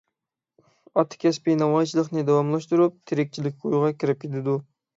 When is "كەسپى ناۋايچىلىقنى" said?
1.23-2.25